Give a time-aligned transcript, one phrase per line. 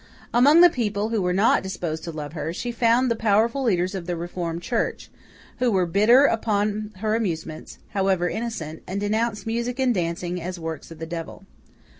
[0.33, 3.93] Among the people who were not disposed to love her, she found the powerful leaders
[3.93, 5.11] of the Reformed Church,
[5.59, 10.89] who were bitter upon her amusements, however innocent, and denounced music and dancing as works
[10.89, 11.45] of the devil.